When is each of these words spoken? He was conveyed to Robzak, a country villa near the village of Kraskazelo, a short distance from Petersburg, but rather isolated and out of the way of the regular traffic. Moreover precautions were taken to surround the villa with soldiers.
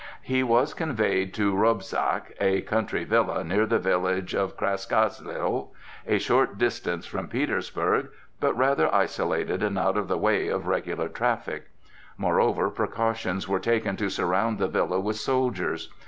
He 0.23 0.41
was 0.41 0.73
conveyed 0.73 1.31
to 1.35 1.53
Robzak, 1.55 2.33
a 2.41 2.61
country 2.61 3.03
villa 3.03 3.43
near 3.43 3.67
the 3.67 3.77
village 3.77 4.33
of 4.33 4.57
Kraskazelo, 4.57 5.67
a 6.07 6.17
short 6.17 6.57
distance 6.57 7.05
from 7.05 7.27
Petersburg, 7.27 8.09
but 8.39 8.57
rather 8.57 8.91
isolated 8.91 9.61
and 9.61 9.77
out 9.77 9.97
of 9.99 10.07
the 10.07 10.17
way 10.17 10.47
of 10.47 10.63
the 10.63 10.69
regular 10.71 11.07
traffic. 11.07 11.69
Moreover 12.17 12.71
precautions 12.71 13.47
were 13.47 13.59
taken 13.59 13.95
to 13.97 14.09
surround 14.09 14.57
the 14.57 14.67
villa 14.67 14.99
with 14.99 15.17
soldiers. 15.17 15.93